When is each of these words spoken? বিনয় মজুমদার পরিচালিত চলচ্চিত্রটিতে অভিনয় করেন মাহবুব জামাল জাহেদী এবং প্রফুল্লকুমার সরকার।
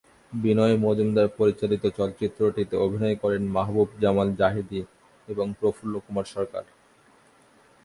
বিনয় 0.33 0.75
মজুমদার 0.77 1.27
পরিচালিত 1.37 1.83
চলচ্চিত্রটিতে 1.97 2.75
অভিনয় 2.77 3.15
করেন 3.15 3.43
মাহবুব 3.47 3.89
জামাল 4.01 4.29
জাহেদী 4.35 4.81
এবং 5.27 5.45
প্রফুল্লকুমার 5.59 6.27
সরকার। 6.35 6.63